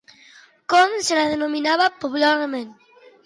Com 0.73 0.95
se 1.09 1.19
la 1.19 1.27
denominava, 1.33 1.91
popularment? 2.05 2.69